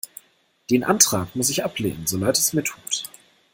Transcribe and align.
Den 0.71 0.83
Antrag 0.83 1.35
muss 1.35 1.51
ich 1.51 1.63
ablehnen, 1.63 2.07
so 2.07 2.17
leid 2.17 2.35
es 2.35 2.53
mir 2.53 2.63
tut. 2.63 3.03